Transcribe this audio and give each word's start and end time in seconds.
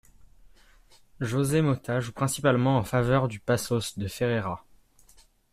José 1.19 1.61
Mota 1.61 1.99
joue 1.99 2.11
principalement 2.11 2.77
en 2.79 2.83
faveur 2.83 3.27
du 3.27 3.39
Paços 3.39 3.99
de 3.99 4.07
Ferreira. 4.07 4.65